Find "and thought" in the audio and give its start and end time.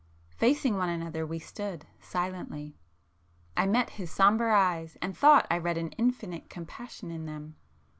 4.99-5.45